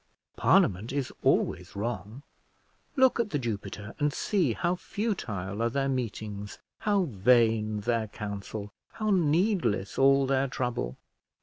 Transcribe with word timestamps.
Parliament 0.35 0.91
is 0.91 1.13
always 1.21 1.75
wrong: 1.75 2.23
look 2.95 3.19
at 3.19 3.29
The 3.29 3.37
Jupiter, 3.37 3.93
and 3.99 4.11
see 4.11 4.53
how 4.53 4.73
futile 4.75 5.61
are 5.61 5.69
their 5.69 5.89
meetings, 5.89 6.57
how 6.79 7.03
vain 7.03 7.81
their 7.81 8.07
council, 8.07 8.71
how 8.93 9.11
needless 9.11 9.99
all 9.99 10.25
their 10.25 10.47
trouble! 10.47 10.97